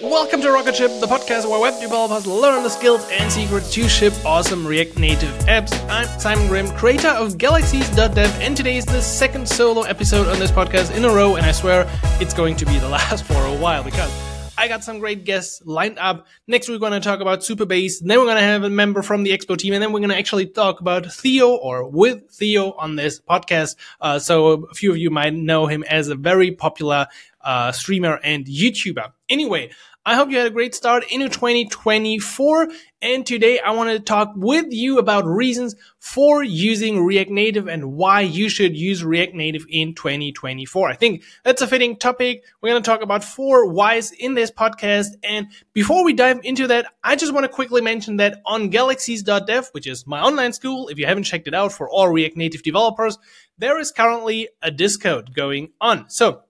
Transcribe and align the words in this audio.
Welcome 0.00 0.42
to 0.42 0.52
Rocket 0.52 0.76
Ship, 0.76 0.92
the 1.00 1.08
podcast 1.08 1.50
where 1.50 1.58
web 1.58 1.80
developers 1.80 2.24
learn 2.24 2.62
the 2.62 2.68
skills 2.68 3.04
and 3.10 3.32
secrets 3.32 3.72
to 3.74 3.88
ship 3.88 4.12
awesome 4.24 4.64
React 4.64 4.96
Native 4.96 5.30
apps. 5.46 5.74
I'm 5.90 6.06
Simon 6.20 6.46
Grimm, 6.46 6.68
creator 6.76 7.08
of 7.08 7.36
Galaxies.dev, 7.36 8.40
and 8.40 8.56
today 8.56 8.76
is 8.76 8.84
the 8.84 9.02
second 9.02 9.48
solo 9.48 9.82
episode 9.82 10.28
on 10.28 10.38
this 10.38 10.52
podcast 10.52 10.94
in 10.94 11.04
a 11.04 11.08
row, 11.08 11.34
and 11.34 11.44
I 11.44 11.50
swear 11.50 11.90
it's 12.20 12.32
going 12.32 12.54
to 12.58 12.66
be 12.66 12.78
the 12.78 12.88
last 12.88 13.24
for 13.24 13.44
a 13.44 13.56
while 13.56 13.82
because 13.82 14.12
I 14.58 14.66
got 14.66 14.82
some 14.82 14.98
great 14.98 15.24
guests 15.24 15.62
lined 15.64 16.00
up. 16.00 16.26
Next, 16.48 16.68
we're 16.68 16.78
going 16.78 16.92
to 16.92 17.00
talk 17.00 17.20
about 17.20 17.40
Supabase. 17.40 18.00
Then 18.00 18.18
we're 18.18 18.24
going 18.24 18.38
to 18.38 18.42
have 18.42 18.64
a 18.64 18.70
member 18.70 19.02
from 19.02 19.22
the 19.22 19.30
Expo 19.30 19.56
team, 19.56 19.72
and 19.72 19.80
then 19.80 19.92
we're 19.92 20.00
going 20.00 20.10
to 20.10 20.18
actually 20.18 20.46
talk 20.46 20.80
about 20.80 21.06
Theo 21.06 21.50
or 21.50 21.88
with 21.88 22.28
Theo 22.32 22.72
on 22.72 22.96
this 22.96 23.20
podcast. 23.20 23.76
Uh, 24.00 24.18
so 24.18 24.64
a 24.64 24.74
few 24.74 24.90
of 24.90 24.96
you 24.96 25.10
might 25.10 25.32
know 25.32 25.66
him 25.66 25.84
as 25.84 26.08
a 26.08 26.16
very 26.16 26.50
popular 26.50 27.06
uh, 27.40 27.70
streamer 27.70 28.18
and 28.24 28.46
YouTuber. 28.46 29.12
Anyway, 29.28 29.70
I 30.08 30.14
hope 30.14 30.30
you 30.30 30.38
had 30.38 30.46
a 30.46 30.50
great 30.50 30.74
start 30.74 31.04
into 31.10 31.28
2024. 31.28 32.68
And 33.02 33.26
today 33.26 33.60
I 33.60 33.72
want 33.72 33.90
to 33.90 34.00
talk 34.00 34.32
with 34.34 34.68
you 34.70 34.98
about 34.98 35.26
reasons 35.26 35.76
for 35.98 36.42
using 36.42 37.04
React 37.04 37.30
Native 37.30 37.68
and 37.68 37.92
why 37.92 38.22
you 38.22 38.48
should 38.48 38.74
use 38.74 39.04
React 39.04 39.34
Native 39.34 39.66
in 39.68 39.94
2024. 39.94 40.88
I 40.88 40.94
think 40.94 41.24
that's 41.44 41.60
a 41.60 41.66
fitting 41.66 41.94
topic. 41.94 42.42
We're 42.62 42.70
going 42.70 42.82
to 42.82 42.90
talk 42.90 43.02
about 43.02 43.22
four 43.22 43.70
whys 43.70 44.10
in 44.12 44.32
this 44.32 44.50
podcast. 44.50 45.08
And 45.22 45.48
before 45.74 46.02
we 46.02 46.14
dive 46.14 46.40
into 46.42 46.68
that, 46.68 46.86
I 47.04 47.14
just 47.14 47.34
want 47.34 47.44
to 47.44 47.50
quickly 47.50 47.82
mention 47.82 48.16
that 48.16 48.40
on 48.46 48.70
galaxies.dev, 48.70 49.68
which 49.72 49.86
is 49.86 50.06
my 50.06 50.22
online 50.22 50.54
school, 50.54 50.88
if 50.88 50.98
you 50.98 51.04
haven't 51.04 51.24
checked 51.24 51.48
it 51.48 51.54
out 51.54 51.72
for 51.72 51.86
all 51.86 52.08
React 52.08 52.38
Native 52.38 52.62
developers, 52.62 53.18
there 53.58 53.78
is 53.78 53.92
currently 53.92 54.48
a 54.62 54.70
discount 54.70 55.34
going 55.34 55.72
on. 55.82 56.08
So 56.08 56.44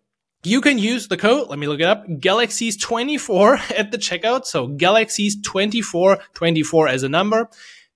you 0.44 0.60
can 0.60 0.78
use 0.78 1.08
the 1.08 1.16
code, 1.16 1.48
let 1.48 1.58
me 1.58 1.66
look 1.66 1.80
it 1.80 1.86
up, 1.86 2.06
Galaxies24 2.06 3.72
at 3.78 3.90
the 3.90 3.98
checkout. 3.98 4.44
So 4.44 4.68
Galaxies24, 4.68 6.20
24 6.34 6.88
as 6.88 7.02
a 7.02 7.08
number, 7.08 7.48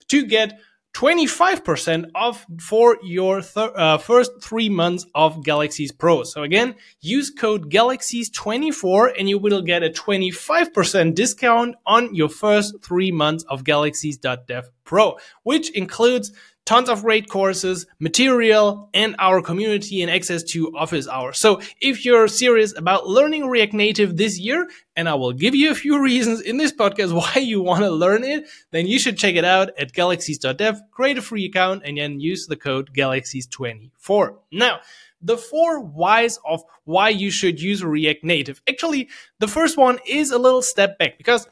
to 0.08 0.26
get 0.26 0.58
25% 0.94 2.10
off 2.14 2.44
for 2.60 2.98
your 3.02 3.42
uh, 3.56 3.96
first 3.96 4.32
three 4.42 4.68
months 4.68 5.06
of 5.14 5.42
Galaxies 5.42 5.90
Pro. 5.90 6.22
So 6.22 6.42
again, 6.42 6.74
use 7.00 7.30
code 7.30 7.70
Galaxies24 7.70 9.14
and 9.18 9.28
you 9.28 9.38
will 9.38 9.62
get 9.62 9.82
a 9.82 9.88
25% 9.88 11.14
discount 11.14 11.76
on 11.86 12.14
your 12.14 12.28
first 12.28 12.82
three 12.82 13.10
months 13.10 13.44
of 13.48 13.64
Galaxies.dev 13.64 14.68
Pro, 14.84 15.16
which 15.44 15.70
includes 15.70 16.32
tons 16.64 16.88
of 16.88 17.02
great 17.02 17.28
courses, 17.28 17.86
material, 17.98 18.88
and 18.94 19.16
our 19.18 19.42
community 19.42 20.02
and 20.02 20.10
access 20.10 20.42
to 20.42 20.76
office 20.76 21.08
hours. 21.08 21.38
So 21.38 21.60
if 21.80 22.04
you're 22.04 22.28
serious 22.28 22.76
about 22.76 23.08
learning 23.08 23.46
React 23.46 23.74
Native 23.74 24.16
this 24.16 24.38
year, 24.38 24.68
and 24.94 25.08
I 25.08 25.14
will 25.14 25.32
give 25.32 25.54
you 25.54 25.70
a 25.70 25.74
few 25.74 26.02
reasons 26.02 26.40
in 26.40 26.56
this 26.56 26.72
podcast 26.72 27.12
why 27.12 27.40
you 27.40 27.60
want 27.60 27.82
to 27.82 27.90
learn 27.90 28.24
it, 28.24 28.48
then 28.70 28.86
you 28.86 28.98
should 28.98 29.18
check 29.18 29.34
it 29.34 29.44
out 29.44 29.70
at 29.78 29.92
galaxies.dev, 29.92 30.80
create 30.90 31.18
a 31.18 31.22
free 31.22 31.46
account, 31.46 31.82
and 31.84 31.98
then 31.98 32.20
use 32.20 32.46
the 32.46 32.56
code 32.56 32.92
galaxies24. 32.94 34.36
Now, 34.52 34.80
the 35.22 35.36
four 35.36 35.80
whys 35.80 36.38
of 36.44 36.64
why 36.84 37.08
you 37.10 37.30
should 37.30 37.60
use 37.60 37.84
React 37.84 38.24
Native. 38.24 38.60
Actually, 38.68 39.08
the 39.38 39.48
first 39.48 39.76
one 39.76 39.98
is 40.06 40.30
a 40.32 40.38
little 40.38 40.62
step 40.62 40.98
back 40.98 41.16
because 41.16 41.46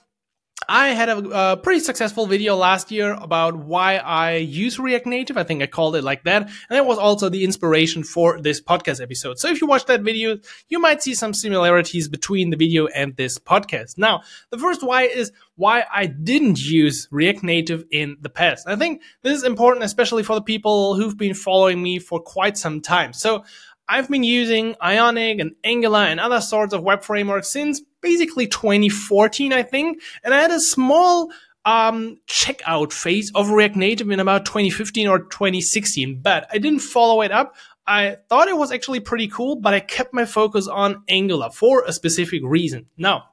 I 0.69 0.89
had 0.89 1.09
a, 1.09 1.53
a, 1.53 1.57
pretty 1.57 1.81
successful 1.81 2.27
video 2.27 2.55
last 2.55 2.91
year 2.91 3.15
about 3.15 3.57
why 3.57 3.97
I 3.97 4.37
use 4.37 4.79
React 4.79 5.07
Native. 5.07 5.37
I 5.37 5.43
think 5.43 5.63
I 5.63 5.67
called 5.67 5.97
it 5.97 6.05
like 6.05 6.25
that. 6.25 6.43
And 6.69 6.79
it 6.79 6.85
was 6.85 6.99
also 6.99 7.29
the 7.29 7.45
inspiration 7.45 8.05
for 8.05 8.41
this 8.41 8.61
podcast 8.61 9.03
episode. 9.03 9.39
So 9.39 9.49
if 9.49 9.61
you 9.61 9.67
watch 9.67 9.87
that 9.87 10.03
video, 10.03 10.39
you 10.69 10.79
might 10.79 11.03
see 11.03 11.15
some 11.15 11.35
similarities 11.35 12.09
between 12.09 12.51
the 12.51 12.57
video 12.57 12.87
and 12.89 13.17
this 13.17 13.39
podcast. 13.39 13.99
Now, 13.99 14.23
the 14.51 14.59
first 14.59 14.83
why 14.83 15.03
is 15.03 15.33
why 15.57 15.85
I 15.93 16.07
didn't 16.07 16.59
use 16.59 17.07
React 17.11 17.43
Native 17.43 17.85
in 17.91 18.17
the 18.21 18.31
past. 18.31 18.67
I 18.67 18.77
think 18.77 19.03
this 19.23 19.37
is 19.37 19.45
important, 19.45 19.85
especially 19.85 20.23
for 20.23 20.35
the 20.35 20.43
people 20.43 20.95
who've 20.95 21.17
been 21.17 21.35
following 21.35 21.83
me 21.83 21.99
for 21.99 22.21
quite 22.21 22.57
some 22.57 22.81
time. 22.81 23.13
So 23.13 23.45
I've 23.91 24.09
been 24.09 24.23
using 24.23 24.77
Ionic 24.81 25.41
and 25.41 25.57
Angular 25.65 25.99
and 25.99 26.21
other 26.21 26.41
sorts 26.41 26.73
of 26.73 26.85
web 26.85 27.03
frameworks 27.03 27.49
since 27.49 27.83
basically 28.01 28.47
2014, 28.47 29.53
I 29.53 29.65
think. 29.65 30.01
And 30.23 30.33
I 30.33 30.41
had 30.41 30.53
a 30.53 30.61
small 30.61 31.33
um, 31.65 32.17
checkout 32.29 32.93
phase 32.93 33.33
of 33.35 33.51
React 33.51 33.77
Native 33.77 34.11
in 34.11 34.21
about 34.21 34.47
2015 34.47 35.09
or 35.09 35.19
2016, 35.19 36.21
but 36.23 36.47
I 36.53 36.59
didn't 36.59 36.81
follow 36.81 37.21
it 37.23 37.33
up. 37.33 37.57
I 37.85 38.19
thought 38.29 38.47
it 38.47 38.57
was 38.57 38.71
actually 38.71 39.01
pretty 39.01 39.27
cool, 39.27 39.57
but 39.57 39.75
I 39.75 39.81
kept 39.81 40.15
my 40.15 40.25
focus 40.25 40.69
on 40.69 41.03
Angular 41.09 41.51
for 41.51 41.83
a 41.85 41.93
specific 41.93 42.43
reason. 42.45 42.87
Now, 42.97 43.31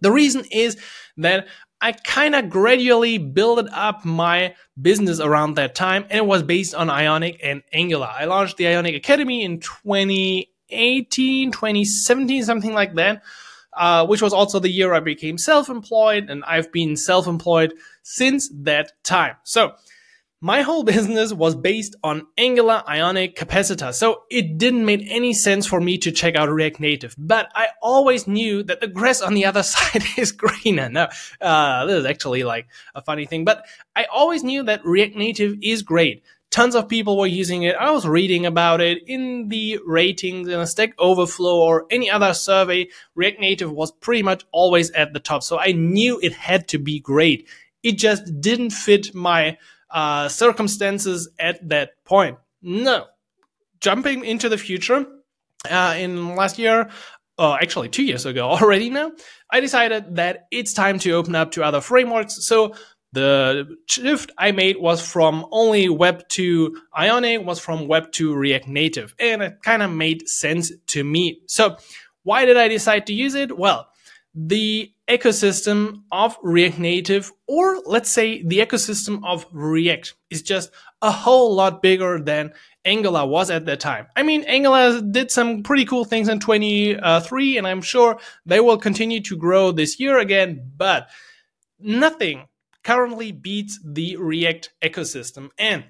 the 0.00 0.10
reason 0.10 0.46
is 0.50 0.78
that 1.18 1.48
I 1.80 1.92
kind 1.92 2.34
of 2.34 2.50
gradually 2.50 3.18
built 3.18 3.68
up 3.72 4.04
my 4.04 4.54
business 4.80 5.20
around 5.20 5.54
that 5.54 5.74
time, 5.74 6.04
and 6.10 6.18
it 6.18 6.26
was 6.26 6.42
based 6.42 6.74
on 6.74 6.90
Ionic 6.90 7.40
and 7.42 7.62
Angular. 7.72 8.08
I 8.08 8.24
launched 8.24 8.56
the 8.56 8.66
Ionic 8.66 8.96
Academy 8.96 9.44
in 9.44 9.60
2018, 9.60 11.52
2017, 11.52 12.44
something 12.44 12.74
like 12.74 12.94
that. 12.94 13.22
Uh, 13.76 14.04
which 14.04 14.20
was 14.20 14.32
also 14.32 14.58
the 14.58 14.68
year 14.68 14.92
I 14.92 14.98
became 14.98 15.38
self-employed, 15.38 16.28
and 16.30 16.42
I've 16.44 16.72
been 16.72 16.96
self-employed 16.96 17.74
since 18.02 18.50
that 18.62 18.92
time. 19.04 19.36
So 19.44 19.74
my 20.40 20.62
whole 20.62 20.82
business 20.94 21.32
was 21.32 21.54
based 21.54 21.96
on 22.02 22.26
Angular 22.36 22.82
Ionic 22.88 23.36
Capacitor, 23.36 23.92
so 23.92 24.22
it 24.30 24.58
didn't 24.58 24.84
make 24.84 25.04
any 25.08 25.32
sense 25.32 25.66
for 25.66 25.80
me 25.80 25.98
to 25.98 26.12
check 26.12 26.36
out 26.36 26.50
React 26.50 26.80
Native. 26.80 27.14
But 27.18 27.50
I 27.54 27.68
always 27.82 28.26
knew 28.26 28.62
that 28.64 28.80
the 28.80 28.88
grass 28.88 29.20
on 29.20 29.34
the 29.34 29.44
other 29.44 29.62
side 29.64 30.04
is 30.16 30.32
greener. 30.32 30.88
No, 30.88 31.08
uh, 31.40 31.86
this 31.86 31.96
is 31.96 32.06
actually 32.06 32.44
like 32.44 32.68
a 32.94 33.02
funny 33.02 33.26
thing, 33.26 33.44
but 33.44 33.64
I 33.96 34.06
always 34.12 34.44
knew 34.44 34.62
that 34.64 34.84
React 34.84 35.16
Native 35.16 35.56
is 35.62 35.82
great 35.82 36.22
tons 36.50 36.74
of 36.74 36.88
people 36.88 37.18
were 37.18 37.26
using 37.26 37.64
it. 37.64 37.76
I 37.76 37.90
was 37.90 38.06
reading 38.06 38.46
about 38.46 38.80
it 38.80 39.02
in 39.06 39.48
the 39.48 39.78
ratings 39.84 40.48
in 40.48 40.58
a 40.58 40.66
Stack 40.66 40.94
Overflow 40.98 41.58
or 41.58 41.86
any 41.90 42.10
other 42.10 42.32
survey. 42.32 42.88
React 43.14 43.40
Native 43.40 43.72
was 43.72 43.92
pretty 43.92 44.22
much 44.22 44.44
always 44.50 44.90
at 44.92 45.12
the 45.12 45.20
top. 45.20 45.42
So 45.42 45.58
I 45.58 45.72
knew 45.72 46.18
it 46.22 46.32
had 46.32 46.68
to 46.68 46.78
be 46.78 47.00
great. 47.00 47.48
It 47.82 47.92
just 47.92 48.40
didn't 48.40 48.70
fit 48.70 49.14
my 49.14 49.58
uh, 49.90 50.28
circumstances 50.28 51.28
at 51.38 51.68
that 51.68 52.04
point. 52.04 52.38
No. 52.62 53.06
Jumping 53.80 54.24
into 54.24 54.48
the 54.48 54.58
future, 54.58 55.06
uh, 55.70 55.94
in 55.98 56.34
last 56.36 56.58
year, 56.58 56.90
uh, 57.38 57.56
actually 57.60 57.88
two 57.88 58.02
years 58.02 58.26
ago 58.26 58.48
already 58.50 58.90
now, 58.90 59.12
I 59.50 59.60
decided 59.60 60.16
that 60.16 60.46
it's 60.50 60.72
time 60.72 60.98
to 61.00 61.12
open 61.12 61.34
up 61.34 61.52
to 61.52 61.64
other 61.64 61.80
frameworks. 61.80 62.44
So 62.46 62.74
the 63.12 63.76
shift 63.86 64.32
I 64.36 64.52
made 64.52 64.76
was 64.78 65.00
from 65.00 65.46
only 65.50 65.88
Web 65.88 66.28
to 66.30 66.76
Ionic, 66.96 67.44
was 67.44 67.58
from 67.58 67.88
Web 67.88 68.12
to 68.12 68.34
React 68.34 68.68
Native, 68.68 69.14
and 69.18 69.42
it 69.42 69.62
kind 69.62 69.82
of 69.82 69.90
made 69.90 70.28
sense 70.28 70.70
to 70.88 71.04
me. 71.04 71.40
So, 71.46 71.76
why 72.24 72.44
did 72.44 72.58
I 72.58 72.68
decide 72.68 73.06
to 73.06 73.14
use 73.14 73.34
it? 73.34 73.56
Well, 73.56 73.88
the 74.34 74.92
ecosystem 75.08 76.02
of 76.12 76.36
React 76.42 76.78
Native, 76.78 77.32
or 77.46 77.80
let's 77.86 78.10
say 78.10 78.42
the 78.42 78.58
ecosystem 78.58 79.20
of 79.24 79.46
React, 79.52 80.14
is 80.30 80.42
just 80.42 80.70
a 81.00 81.10
whole 81.10 81.54
lot 81.54 81.82
bigger 81.82 82.20
than 82.20 82.52
Angular 82.84 83.26
was 83.26 83.50
at 83.50 83.66
that 83.66 83.80
time. 83.80 84.06
I 84.16 84.22
mean, 84.22 84.44
Angular 84.44 85.00
did 85.00 85.30
some 85.30 85.62
pretty 85.62 85.84
cool 85.84 86.04
things 86.04 86.28
in 86.28 86.40
23, 86.40 87.58
and 87.58 87.66
I'm 87.66 87.82
sure 87.82 88.18
they 88.46 88.60
will 88.60 88.78
continue 88.78 89.20
to 89.22 89.36
grow 89.36 89.72
this 89.72 89.98
year 89.98 90.18
again, 90.18 90.70
but 90.76 91.08
nothing 91.78 92.46
currently 92.84 93.32
beats 93.32 93.80
the 93.84 94.16
React 94.16 94.72
ecosystem. 94.82 95.50
And 95.58 95.84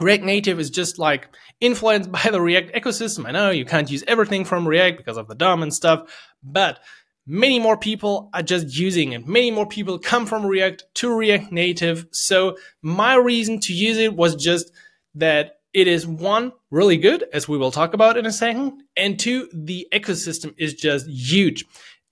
React 0.00 0.24
Native 0.24 0.60
is 0.60 0.70
just 0.70 0.98
like 0.98 1.28
influenced 1.60 2.10
by 2.12 2.28
the 2.30 2.40
React 2.40 2.74
ecosystem. 2.74 3.26
I 3.26 3.32
know 3.32 3.50
you 3.50 3.64
can't 3.64 3.90
use 3.90 4.04
everything 4.06 4.44
from 4.44 4.66
React 4.66 4.98
because 4.98 5.16
of 5.16 5.28
the 5.28 5.34
DOM 5.34 5.62
and 5.62 5.74
stuff, 5.74 6.10
but 6.42 6.80
many 7.26 7.58
more 7.58 7.76
people 7.76 8.30
are 8.32 8.42
just 8.42 8.76
using 8.76 9.12
it. 9.12 9.26
Many 9.26 9.50
more 9.50 9.66
people 9.66 9.98
come 9.98 10.26
from 10.26 10.44
React 10.46 10.84
to 10.94 11.14
React 11.14 11.52
Native. 11.52 12.06
So 12.10 12.56
my 12.82 13.14
reason 13.14 13.60
to 13.60 13.72
use 13.72 13.98
it 13.98 14.14
was 14.14 14.34
just 14.34 14.72
that 15.14 15.60
it 15.72 15.88
is 15.88 16.06
one, 16.06 16.52
really 16.70 16.98
good, 16.98 17.24
as 17.32 17.48
we 17.48 17.56
will 17.56 17.70
talk 17.70 17.94
about 17.94 18.18
in 18.18 18.26
a 18.26 18.32
second, 18.32 18.82
and 18.96 19.18
two, 19.18 19.48
the 19.54 19.88
ecosystem 19.92 20.54
is 20.58 20.74
just 20.74 21.06
huge. 21.08 21.64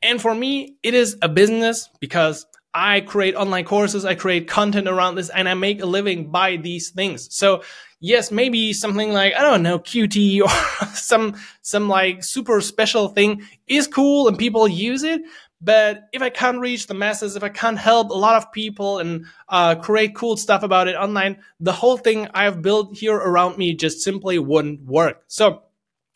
And 0.03 0.21
for 0.21 0.35
me, 0.35 0.77
it 0.83 0.95
is 0.95 1.19
a 1.21 1.29
business 1.29 1.91
because 2.01 2.47
I 2.73 3.01
create 3.01 3.35
online 3.35 3.65
courses, 3.65 4.05
I 4.05 4.15
create 4.15 4.49
content 4.49 4.89
around 4.89 5.17
this, 5.17 5.29
and 5.29 5.49
I 5.49 5.55
make 5.55 5.83
a 5.83 5.87
living 5.87 6.31
by 6.31 6.57
these 6.57 6.91
things. 6.91 7.35
So 7.35 7.63
yes, 8.01 8.31
maybe 8.31 8.73
something 8.73 9.13
like, 9.13 9.35
I 9.35 9.43
don't 9.43 9.63
know, 9.63 9.79
Qt 9.79 10.41
or 10.43 10.87
some, 10.95 11.37
some 11.63 11.89
like 11.89 12.25
super 12.25 12.61
special 12.61 13.09
thing 13.09 13.43
is 13.67 13.87
cool 13.87 14.27
and 14.29 14.39
people 14.39 14.67
use 14.67 15.03
it. 15.03 15.23
But 15.63 16.09
if 16.15 16.23
I 16.23 16.31
can't 16.31 16.59
reach 16.59 16.87
the 16.87 16.95
masses, 16.95 17.37
if 17.37 17.43
I 17.43 17.51
can't 17.51 17.79
help 17.79 18.11
a 18.11 18.15
lot 18.15 18.37
of 18.37 18.51
people 18.51 18.99
and 18.99 19.27
uh, 19.49 19.75
create 19.75 20.15
cool 20.15 20.39
stuff 20.39 20.63
about 20.63 20.89
it 20.89 20.97
online, 20.97 21.43
the 21.61 21.73
whole 21.73 21.99
thing 21.99 22.29
I've 22.33 22.63
built 22.63 22.97
here 22.97 23.15
around 23.15 23.59
me 23.59 23.75
just 23.75 24.01
simply 24.01 24.39
wouldn't 24.39 24.83
work. 24.87 25.23
So 25.27 25.63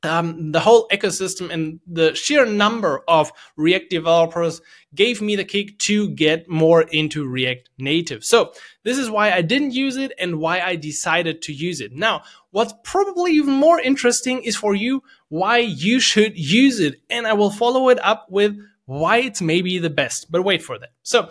um, 0.04 0.52
the 0.52 0.60
whole 0.60 0.88
ecosystem 0.88 1.50
and 1.50 1.80
the 1.86 2.14
sheer 2.14 2.46
number 2.46 3.02
of 3.08 3.32
React 3.56 3.90
developers 3.90 4.60
gave 4.94 5.20
me 5.20 5.36
the 5.36 5.44
kick 5.44 5.78
to 5.80 6.10
get 6.10 6.48
more 6.48 6.82
into 6.82 7.26
React 7.26 7.70
Native. 7.78 8.24
So 8.24 8.52
this 8.84 8.98
is 8.98 9.10
why 9.10 9.32
I 9.32 9.42
didn't 9.42 9.72
use 9.72 9.96
it 9.96 10.12
and 10.18 10.38
why 10.38 10.60
I 10.60 10.76
decided 10.76 11.42
to 11.42 11.52
use 11.52 11.80
it. 11.80 11.92
Now, 11.92 12.22
what's 12.50 12.74
probably 12.84 13.32
even 13.32 13.54
more 13.54 13.80
interesting 13.80 14.42
is 14.42 14.56
for 14.56 14.74
you 14.74 15.02
why 15.28 15.58
you 15.58 16.00
should 16.00 16.38
use 16.38 16.80
it. 16.80 17.00
And 17.10 17.26
I 17.26 17.32
will 17.32 17.50
follow 17.50 17.88
it 17.88 17.98
up 18.04 18.26
with 18.30 18.56
why 18.86 19.18
it's 19.18 19.40
maybe 19.40 19.78
the 19.78 19.90
best. 19.90 20.30
But 20.30 20.42
wait 20.42 20.62
for 20.62 20.78
that. 20.78 20.92
So, 21.02 21.30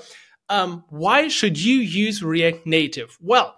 um, 0.49 0.83
why 0.89 1.29
should 1.29 1.57
you 1.57 1.77
use 1.77 2.21
React 2.21 2.67
Native? 2.67 3.17
Well, 3.21 3.55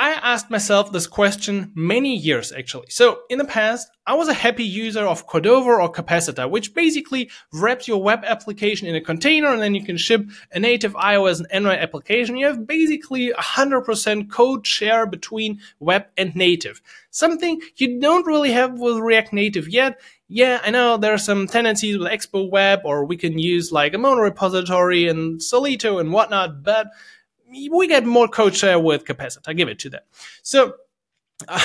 I 0.00 0.12
asked 0.12 0.50
myself 0.50 0.90
this 0.90 1.06
question 1.06 1.72
many 1.74 2.16
years 2.16 2.52
actually. 2.52 2.86
So 2.88 3.20
in 3.28 3.36
the 3.36 3.44
past, 3.44 3.90
I 4.06 4.14
was 4.14 4.28
a 4.28 4.32
happy 4.32 4.64
user 4.64 5.02
of 5.02 5.26
Cordova 5.26 5.72
or 5.72 5.92
Capacitor, 5.92 6.48
which 6.48 6.72
basically 6.72 7.28
wraps 7.52 7.86
your 7.86 8.02
web 8.02 8.24
application 8.24 8.88
in 8.88 8.96
a 8.96 9.02
container 9.02 9.48
and 9.48 9.60
then 9.60 9.74
you 9.74 9.84
can 9.84 9.98
ship 9.98 10.24
a 10.52 10.58
native 10.58 10.94
iOS 10.94 11.40
and 11.40 11.52
Android 11.52 11.80
application. 11.80 12.38
You 12.38 12.46
have 12.46 12.66
basically 12.66 13.30
100% 13.30 14.30
code 14.30 14.66
share 14.66 15.04
between 15.04 15.60
web 15.80 16.06
and 16.16 16.34
native. 16.34 16.80
Something 17.10 17.60
you 17.76 18.00
don't 18.00 18.26
really 18.26 18.52
have 18.52 18.78
with 18.78 18.96
React 18.96 19.34
Native 19.34 19.68
yet. 19.68 20.00
Yeah, 20.28 20.60
I 20.64 20.70
know 20.70 20.96
there 20.96 21.12
are 21.12 21.18
some 21.18 21.46
tendencies 21.46 21.98
with 21.98 22.10
Expo 22.10 22.48
Web 22.48 22.80
or 22.84 23.04
we 23.04 23.18
can 23.18 23.38
use 23.38 23.70
like 23.70 23.92
a 23.92 23.98
monorepository 23.98 25.10
and 25.10 25.40
Solito 25.40 26.00
and 26.00 26.10
whatnot, 26.10 26.62
but 26.62 26.86
we 27.50 27.88
get 27.88 28.04
more 28.04 28.28
code 28.28 28.56
share 28.56 28.78
with 28.78 29.04
Capacitor. 29.04 29.48
I 29.48 29.52
give 29.52 29.68
it 29.68 29.78
to 29.80 29.90
that. 29.90 30.06
So 30.42 30.74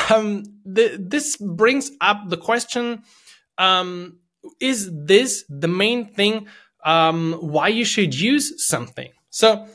um, 0.10 0.44
the, 0.66 0.98
this 1.00 1.38
brings 1.38 1.92
up 2.02 2.30
the 2.30 2.38
question: 2.38 3.04
um, 3.58 4.20
Is 4.60 4.90
this 4.92 5.46
the 5.50 5.68
main 5.68 6.14
thing 6.14 6.48
um, 6.84 7.34
why 7.34 7.70
you 7.70 7.86
should 7.86 8.20
use 8.20 8.66
something? 8.66 9.12
So 9.30 9.68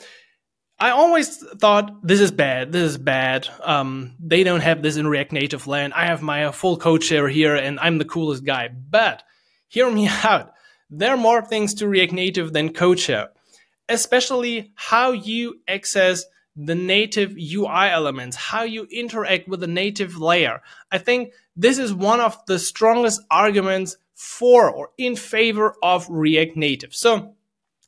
I 0.78 0.90
always 0.90 1.36
thought 1.36 2.06
this 2.06 2.20
is 2.20 2.30
bad. 2.30 2.72
This 2.72 2.92
is 2.92 2.98
bad. 2.98 3.48
Um, 3.62 4.16
they 4.18 4.42
don't 4.44 4.62
have 4.62 4.82
this 4.82 4.96
in 4.96 5.06
React 5.06 5.32
Native 5.32 5.66
land. 5.66 5.92
I 5.92 6.06
have 6.06 6.22
my 6.22 6.50
full 6.52 6.78
code 6.78 7.04
share 7.04 7.28
here, 7.28 7.54
and 7.54 7.78
I'm 7.80 7.98
the 7.98 8.04
coolest 8.04 8.44
guy. 8.44 8.68
But 8.68 9.22
hear 9.68 9.90
me 9.90 10.08
out. 10.24 10.52
There 10.88 11.10
are 11.10 11.18
more 11.18 11.42
things 11.42 11.74
to 11.74 11.88
React 11.88 12.12
Native 12.12 12.52
than 12.52 12.72
code 12.72 12.98
share 12.98 13.28
especially 13.90 14.72
how 14.74 15.12
you 15.12 15.60
access 15.68 16.24
the 16.56 16.74
native 16.74 17.36
UI 17.36 17.90
elements, 17.90 18.36
how 18.36 18.62
you 18.62 18.86
interact 18.90 19.48
with 19.48 19.60
the 19.60 19.66
native 19.66 20.16
layer. 20.16 20.62
I 20.90 20.98
think 20.98 21.32
this 21.56 21.78
is 21.78 21.92
one 21.92 22.20
of 22.20 22.38
the 22.46 22.58
strongest 22.58 23.20
arguments 23.30 23.96
for 24.14 24.70
or 24.70 24.90
in 24.98 25.16
favor 25.16 25.74
of 25.82 26.06
React 26.08 26.56
Native. 26.56 26.94
So 26.94 27.34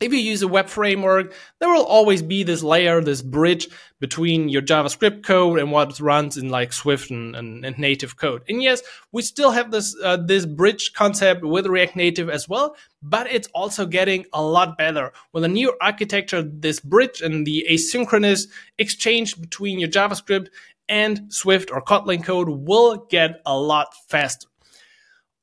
if 0.03 0.13
you 0.13 0.19
use 0.19 0.43
a 0.43 0.49
web 0.49 0.69
framework, 0.69 1.33
there 1.61 1.73
will 1.73 1.85
always 1.85 2.23
be 2.23 2.43
this 2.43 2.63
layer, 2.63 3.01
this 3.01 3.23
bridge 3.23 3.69
between 4.01 4.49
your 4.49 4.63
JavaScript 4.63 5.23
code 5.23 5.59
and 5.59 5.71
what 5.71 5.99
runs 6.01 6.37
in 6.37 6.49
like 6.49 6.73
Swift 6.73 7.11
and, 7.11 7.37
and, 7.37 7.65
and 7.65 7.79
native 7.79 8.17
code. 8.17 8.43
And 8.49 8.63
yes, 8.63 8.83
we 9.13 9.23
still 9.23 9.53
have 9.53 9.71
this 9.71 9.97
uh, 10.03 10.17
this 10.17 10.45
bridge 10.45 10.93
concept 10.93 11.45
with 11.45 11.67
React 11.67 11.97
Native 11.97 12.29
as 12.29 12.49
well, 12.49 12.75
but 13.01 13.31
it's 13.31 13.49
also 13.55 13.87
getting 13.87 14.27
a 14.33 14.43
lot 14.43 14.77
better 14.77 15.13
with 15.33 15.45
a 15.45 15.49
new 15.49 15.73
architecture. 15.81 16.43
This 16.43 16.81
bridge 16.81 17.21
and 17.21 17.47
the 17.47 17.67
asynchronous 17.71 18.49
exchange 18.79 19.41
between 19.41 19.79
your 19.79 19.89
JavaScript 19.89 20.49
and 20.89 21.33
Swift 21.33 21.71
or 21.71 21.81
Kotlin 21.81 22.25
code 22.25 22.49
will 22.49 23.07
get 23.09 23.41
a 23.47 23.57
lot 23.57 23.95
faster. 24.09 24.49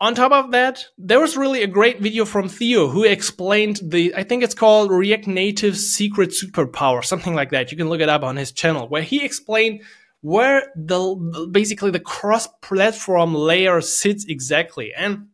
On 0.02 0.16
top 0.16 0.32
of 0.32 0.52
that, 0.52 0.86
there 0.98 1.20
was 1.20 1.36
really 1.36 1.62
a 1.62 1.68
great 1.68 2.00
video 2.00 2.24
from 2.24 2.48
Theo 2.48 2.88
who 2.88 3.04
explained 3.04 3.82
the, 3.84 4.16
I 4.16 4.24
think 4.24 4.44
it's 4.44 4.56
called 4.56 4.92
React 4.92 5.28
Native 5.28 5.76
Secret 5.78 6.30
Superpower, 6.30 7.04
something 7.04 7.36
like 7.36 7.50
that. 7.52 7.70
You 7.72 7.78
can 7.78 7.90
look 7.90 8.00
it 8.00 8.08
up 8.08 8.24
on 8.24 8.38
his 8.38 8.54
channel, 8.54 8.88
where 8.88 9.02
he 9.02 9.26
explained 9.26 9.82
where 10.22 10.72
the, 10.76 11.50
basically 11.52 11.92
the 11.92 12.00
cross-platform 12.00 13.36
layer 13.36 13.82
sits 13.82 14.26
exactly. 14.26 14.94
And 14.94 15.28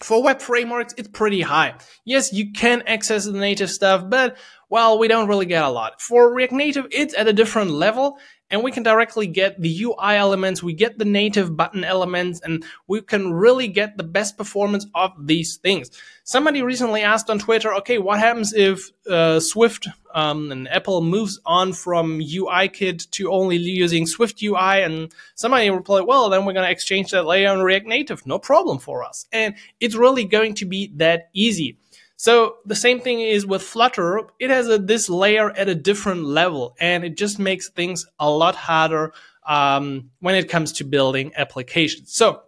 for 0.00 0.22
web 0.22 0.40
frameworks, 0.40 0.94
it's 0.96 1.08
pretty 1.08 1.40
high. 1.40 1.74
Yes, 2.04 2.32
you 2.32 2.52
can 2.52 2.82
access 2.86 3.24
the 3.24 3.32
native 3.32 3.70
stuff, 3.70 4.08
but 4.08 4.36
well, 4.68 4.98
we 4.98 5.08
don't 5.08 5.28
really 5.28 5.46
get 5.46 5.64
a 5.64 5.68
lot. 5.68 6.00
For 6.00 6.32
React 6.32 6.52
Native, 6.52 6.86
it's 6.92 7.14
at 7.14 7.28
a 7.28 7.32
different 7.32 7.72
level 7.72 8.18
and 8.54 8.62
we 8.62 8.70
can 8.70 8.84
directly 8.84 9.26
get 9.26 9.60
the 9.60 9.82
UI 9.82 10.14
elements, 10.14 10.62
we 10.62 10.74
get 10.74 10.96
the 10.96 11.04
native 11.04 11.56
button 11.56 11.82
elements, 11.82 12.40
and 12.40 12.64
we 12.86 13.00
can 13.00 13.32
really 13.32 13.66
get 13.66 13.96
the 13.96 14.04
best 14.04 14.38
performance 14.38 14.86
of 14.94 15.10
these 15.18 15.56
things. 15.56 15.90
Somebody 16.22 16.62
recently 16.62 17.02
asked 17.02 17.28
on 17.28 17.40
Twitter, 17.40 17.74
okay, 17.74 17.98
what 17.98 18.20
happens 18.20 18.54
if 18.54 18.92
uh, 19.10 19.40
Swift 19.40 19.88
um, 20.14 20.52
and 20.52 20.68
Apple 20.68 21.00
moves 21.00 21.40
on 21.44 21.72
from 21.72 22.20
UIKit 22.20 23.10
to 23.10 23.32
only 23.32 23.56
using 23.56 24.06
Swift 24.06 24.40
UI? 24.40 24.84
And 24.84 25.12
somebody 25.34 25.68
replied, 25.68 26.02
well, 26.06 26.30
then 26.30 26.44
we're 26.44 26.52
going 26.52 26.64
to 26.64 26.70
exchange 26.70 27.10
that 27.10 27.26
layer 27.26 27.50
on 27.50 27.60
React 27.60 27.86
Native. 27.86 28.24
No 28.24 28.38
problem 28.38 28.78
for 28.78 29.02
us. 29.02 29.26
And 29.32 29.56
it's 29.80 29.96
really 29.96 30.26
going 30.26 30.54
to 30.54 30.64
be 30.64 30.92
that 30.94 31.28
easy. 31.32 31.76
So 32.16 32.56
the 32.64 32.76
same 32.76 33.00
thing 33.00 33.20
is 33.20 33.46
with 33.46 33.62
Flutter. 33.62 34.20
It 34.38 34.50
has 34.50 34.68
a, 34.68 34.78
this 34.78 35.08
layer 35.08 35.50
at 35.50 35.68
a 35.68 35.74
different 35.74 36.24
level, 36.24 36.76
and 36.78 37.04
it 37.04 37.16
just 37.16 37.38
makes 37.38 37.68
things 37.68 38.06
a 38.18 38.30
lot 38.30 38.54
harder 38.54 39.12
um, 39.46 40.10
when 40.20 40.34
it 40.34 40.48
comes 40.48 40.72
to 40.72 40.84
building 40.84 41.32
applications. 41.36 42.14
So 42.14 42.42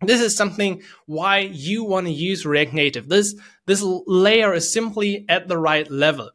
this 0.00 0.20
is 0.20 0.36
something 0.36 0.82
why 1.06 1.38
you 1.38 1.84
want 1.84 2.06
to 2.06 2.12
use 2.12 2.44
React 2.44 2.74
Native. 2.74 3.08
This 3.08 3.34
this 3.66 3.82
layer 3.82 4.52
is 4.52 4.70
simply 4.70 5.24
at 5.28 5.48
the 5.48 5.58
right 5.58 5.90
level. 5.90 6.30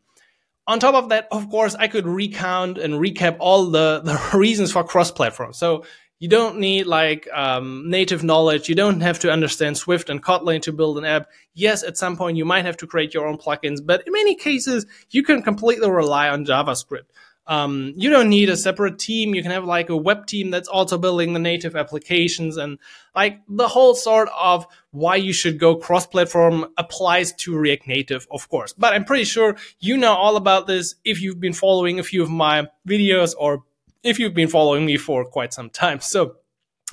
On 0.68 0.80
top 0.80 0.96
of 0.96 1.10
that, 1.10 1.28
of 1.32 1.50
course, 1.50 1.76
I 1.76 1.88
could 1.88 2.06
recount 2.06 2.78
and 2.78 2.94
recap 2.96 3.38
all 3.40 3.66
the, 3.66 4.02
the 4.04 4.20
reasons 4.38 4.72
for 4.72 4.84
cross-platform. 4.84 5.54
So 5.54 5.86
you 6.22 6.28
don't 6.28 6.60
need 6.60 6.86
like 6.86 7.28
um, 7.34 7.90
native 7.90 8.24
knowledge. 8.24 8.70
You 8.70 8.76
don't 8.76 9.02
have 9.02 9.18
to 9.20 9.32
understand 9.32 9.76
Swift 9.76 10.08
and 10.08 10.22
Kotlin 10.22 10.62
to 10.62 10.72
build 10.72 11.00
an 11.00 11.04
app. 11.04 11.32
Yes, 11.56 11.82
at 11.82 11.98
some 11.98 12.16
point 12.16 12.38
you 12.38 12.46
might 12.46 12.64
have 12.64 12.78
to 12.78 12.88
create 12.88 13.16
your 13.16 13.28
own 13.28 13.40
plugins, 13.40 13.80
but 13.84 14.06
in 14.06 14.14
many 14.14 14.36
cases 14.36 14.86
you 15.10 15.24
can 15.24 15.42
completely 15.42 15.90
rely 15.90 16.30
on 16.30 16.46
JavaScript. 16.46 17.10
Um, 17.48 17.94
you 17.98 18.12
don't 18.12 18.30
need 18.30 18.50
a 18.50 18.56
separate 18.56 19.00
team. 19.00 19.34
You 19.34 19.42
can 19.42 19.50
have 19.50 19.66
like 19.66 19.90
a 19.90 19.98
web 19.98 20.28
team 20.28 20.52
that's 20.52 20.68
also 20.68 21.00
building 21.00 21.34
the 21.34 21.40
native 21.40 21.76
applications 21.76 22.56
and 22.56 22.78
like 23.16 23.42
the 23.50 23.68
whole 23.68 23.96
sort 23.96 24.30
of 24.40 24.68
why 24.92 25.16
you 25.16 25.34
should 25.34 25.58
go 25.58 25.76
cross-platform 25.76 26.68
applies 26.78 27.34
to 27.34 27.58
React 27.58 27.88
Native, 27.88 28.28
of 28.30 28.48
course. 28.48 28.74
But 28.74 28.94
I'm 28.94 29.06
pretty 29.06 29.26
sure 29.26 29.58
you 29.80 29.98
know 29.98 30.14
all 30.14 30.36
about 30.36 30.68
this 30.68 30.94
if 31.04 31.20
you've 31.20 31.40
been 31.40 31.54
following 31.54 32.00
a 32.00 32.04
few 32.04 32.22
of 32.22 32.30
my 32.30 32.68
videos 32.88 33.34
or 33.36 33.64
if 34.04 34.20
you've 34.20 34.34
been 34.34 34.48
following 34.48 34.86
me 34.86 34.98
for 34.98 35.26
quite 35.26 35.54
some 35.54 35.70
time. 35.70 36.00
So 36.12 36.36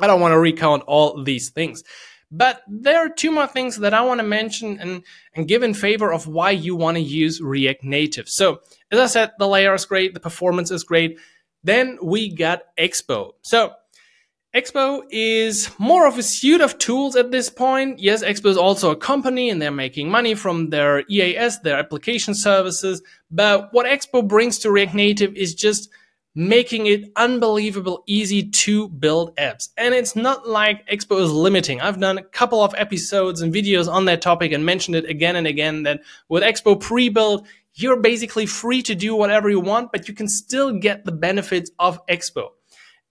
I 0.00 0.06
don't 0.06 0.20
want 0.20 0.32
to 0.32 0.38
recount 0.38 0.84
all 0.86 1.22
these 1.22 1.50
things. 1.50 1.82
But 2.30 2.62
there 2.68 2.98
are 2.98 3.08
two 3.08 3.30
more 3.30 3.46
things 3.46 3.78
that 3.78 3.94
I 3.94 4.02
want 4.02 4.20
to 4.20 4.26
mention 4.26 4.78
and, 4.78 5.02
and 5.34 5.48
give 5.48 5.62
in 5.62 5.72
favor 5.72 6.12
of 6.12 6.26
why 6.26 6.50
you 6.50 6.76
want 6.76 6.96
to 6.96 7.02
use 7.02 7.40
React 7.40 7.84
Native. 7.84 8.28
So, 8.28 8.60
as 8.92 8.98
I 8.98 9.06
said, 9.06 9.32
the 9.38 9.48
layer 9.48 9.74
is 9.74 9.86
great, 9.86 10.12
the 10.12 10.20
performance 10.20 10.70
is 10.70 10.84
great. 10.84 11.18
Then 11.64 11.98
we 12.02 12.32
got 12.34 12.62
Expo. 12.78 13.32
So, 13.40 13.72
Expo 14.54 15.02
is 15.10 15.70
more 15.78 16.06
of 16.06 16.18
a 16.18 16.22
suite 16.22 16.60
of 16.60 16.78
tools 16.78 17.16
at 17.16 17.30
this 17.30 17.50
point. 17.50 17.98
Yes, 17.98 18.22
Expo 18.22 18.46
is 18.46 18.56
also 18.56 18.90
a 18.90 18.96
company 18.96 19.50
and 19.50 19.60
they're 19.60 19.70
making 19.70 20.10
money 20.10 20.34
from 20.34 20.70
their 20.70 21.04
EAS, 21.08 21.60
their 21.60 21.78
application 21.78 22.34
services. 22.34 23.02
But 23.30 23.68
what 23.72 23.86
Expo 23.86 24.26
brings 24.26 24.58
to 24.60 24.70
React 24.70 24.94
Native 24.94 25.34
is 25.34 25.54
just 25.54 25.90
making 26.38 26.86
it 26.86 27.10
unbelievable 27.16 28.04
easy 28.06 28.44
to 28.44 28.88
build 28.90 29.34
apps. 29.34 29.70
And 29.76 29.92
it's 29.92 30.14
not 30.14 30.48
like 30.48 30.88
Expo 30.88 31.20
is 31.20 31.32
limiting. 31.32 31.80
I've 31.80 31.98
done 31.98 32.16
a 32.16 32.22
couple 32.22 32.62
of 32.62 32.72
episodes 32.78 33.42
and 33.42 33.52
videos 33.52 33.92
on 33.92 34.04
that 34.04 34.22
topic 34.22 34.52
and 34.52 34.64
mentioned 34.64 34.94
it 34.94 35.04
again 35.06 35.34
and 35.34 35.48
again 35.48 35.82
that 35.82 36.00
with 36.28 36.44
Expo 36.44 36.78
pre-built, 36.78 37.44
you're 37.74 38.00
basically 38.00 38.46
free 38.46 38.82
to 38.82 38.94
do 38.94 39.16
whatever 39.16 39.50
you 39.50 39.58
want, 39.58 39.90
but 39.90 40.06
you 40.06 40.14
can 40.14 40.28
still 40.28 40.78
get 40.78 41.04
the 41.04 41.10
benefits 41.10 41.72
of 41.80 42.06
Expo. 42.06 42.50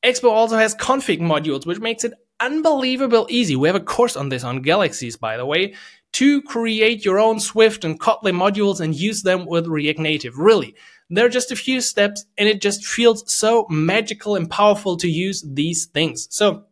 Expo 0.01 0.29
also 0.29 0.55
has 0.55 0.73
config 0.73 1.19
modules, 1.19 1.65
which 1.65 1.81
makes 1.81 2.05
it 2.05 2.13
unbelievable 2.39 3.27
easy. 3.29 3.57
We 3.57 3.67
have 3.67 3.75
a 3.75 3.81
course 3.81 4.15
on 4.15 4.29
this 4.29 4.45
on 4.45 4.61
Galaxies, 4.61 5.17
by 5.17 5.35
the 5.35 5.45
way, 5.45 5.73
to 6.13 6.41
create 6.41 7.05
your 7.05 7.19
own 7.19 7.39
Swift 7.39 7.83
and 7.83 7.99
Kotlin 7.99 8.35
modules 8.35 8.79
and 8.79 8.95
use 8.95 9.23
them 9.23 9.45
with 9.45 9.67
React 9.67 9.99
Native. 9.99 10.37
Really. 10.37 10.75
They're 11.09 11.29
just 11.29 11.51
a 11.51 11.55
few 11.55 11.79
steps 11.79 12.25
and 12.37 12.49
it 12.49 12.61
just 12.61 12.85
feels 12.85 13.31
so 13.31 13.65
magical 13.69 14.35
and 14.35 14.49
powerful 14.49 14.97
to 14.97 15.07
use 15.07 15.45
these 15.47 15.85
things. 15.85 16.27
So 16.31 16.65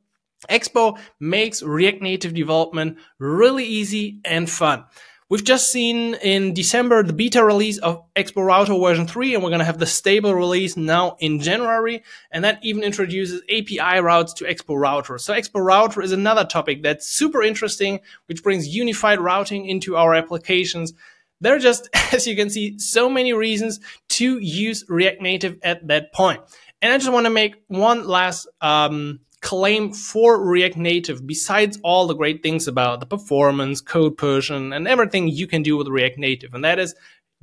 Expo 0.50 1.00
makes 1.20 1.64
React 1.64 2.02
Native 2.02 2.34
development 2.34 2.98
really 3.20 3.66
easy 3.66 4.20
and 4.26 4.50
fun. 4.50 4.86
We've 5.28 5.44
just 5.44 5.72
seen 5.72 6.14
in 6.16 6.54
December 6.54 7.02
the 7.02 7.12
beta 7.12 7.44
release 7.44 7.80
of 7.80 8.04
Expo 8.14 8.46
Router 8.46 8.78
version 8.78 9.08
3, 9.08 9.34
and 9.34 9.44
we're 9.44 9.50
going 9.50 9.58
to 9.58 9.66
have 9.66 9.80
the 9.80 9.88
stable 9.88 10.36
release 10.36 10.78
now 10.78 11.18
in 11.20 11.40
January. 11.40 12.04
And 12.30 12.44
that 12.44 12.60
even 12.62 12.84
introduces 12.84 13.42
API 13.50 14.02
routes 14.02 14.34
to 14.34 14.46
Expo 14.46 14.80
Router. 14.80 15.18
So 15.18 15.34
Expo 15.34 15.66
Router 15.66 16.04
is 16.04 16.12
another 16.12 16.46
topic 16.46 16.84
that's 16.84 17.10
super 17.10 17.42
interesting, 17.42 18.02
which 18.28 18.44
brings 18.44 18.68
unified 18.68 19.20
routing 19.20 19.66
into 19.66 19.98
our 19.98 20.14
applications. 20.14 20.94
There 21.42 21.56
are 21.56 21.60
just, 21.60 21.90
as 22.14 22.28
you 22.28 22.36
can 22.36 22.52
see, 22.52 22.78
so 22.78 23.10
many 23.10 23.34
reasons 23.34 23.80
to 24.10 24.38
use 24.38 24.86
React 24.88 25.22
Native 25.22 25.58
at 25.64 25.88
that 25.88 26.14
point. 26.14 26.42
And 26.84 26.94
I 26.94 27.00
just 27.00 27.12
want 27.12 27.26
to 27.26 27.32
make 27.32 27.56
one 27.68 28.06
last 28.06 28.48
um, 28.62 29.22
claim 29.46 29.94
for 29.94 30.44
React 30.44 30.78
Native, 30.78 31.28
besides 31.28 31.78
all 31.84 32.08
the 32.08 32.16
great 32.16 32.42
things 32.42 32.68
about 32.68 33.00
the 33.00 33.06
performance, 33.06 33.80
code 33.80 34.20
and, 34.50 34.74
and 34.74 34.88
everything 34.88 35.28
you 35.28 35.46
can 35.46 35.62
do 35.62 35.78
with 35.78 35.88
React 35.88 36.18
Native, 36.18 36.56
and 36.56 36.66
that 36.66 36.80
is 36.80 36.96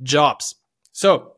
jobs. 0.03 0.55
So 0.91 1.37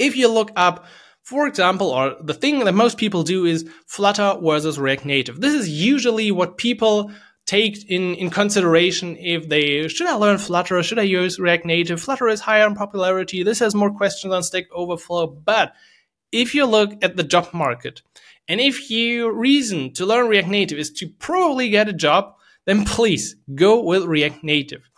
if 0.00 0.16
you 0.16 0.26
look 0.26 0.50
up, 0.56 0.86
for 1.22 1.46
example, 1.46 1.90
or 1.90 2.16
the 2.20 2.34
thing 2.34 2.64
that 2.64 2.74
most 2.74 2.98
people 2.98 3.22
do 3.22 3.44
is 3.44 3.64
Flutter 3.86 4.36
versus 4.42 4.76
React 4.76 5.06
Native. 5.06 5.40
This 5.40 5.54
is 5.54 5.68
usually 5.68 6.32
what 6.32 6.58
people 6.58 7.12
take 7.46 7.88
in, 7.88 8.14
in 8.16 8.28
consideration 8.28 9.16
if 9.16 9.48
they 9.48 9.86
should 9.86 10.08
I 10.08 10.14
learn 10.14 10.38
Flutter, 10.38 10.82
should 10.82 10.98
I 10.98 11.02
use 11.02 11.38
React 11.38 11.66
Native? 11.66 12.02
Flutter 12.02 12.26
is 12.26 12.40
higher 12.40 12.66
in 12.66 12.74
popularity. 12.74 13.44
This 13.44 13.60
has 13.60 13.72
more 13.72 13.92
questions 13.92 14.34
on 14.34 14.42
Stack 14.42 14.64
Overflow. 14.72 15.28
But 15.28 15.74
if 16.32 16.54
you 16.54 16.66
look 16.66 17.04
at 17.04 17.16
the 17.16 17.22
job 17.22 17.52
market, 17.52 18.02
and 18.48 18.60
if 18.60 18.90
your 18.90 19.32
reason 19.32 19.92
to 19.94 20.06
learn 20.06 20.28
React 20.28 20.48
Native 20.48 20.78
is 20.78 20.90
to 20.94 21.08
probably 21.08 21.68
get 21.68 21.88
a 21.88 21.92
job, 21.92 22.34
then 22.66 22.84
please 22.86 23.36
go 23.54 23.82
with 23.82 24.04
React 24.04 24.42
Native. 24.42 24.88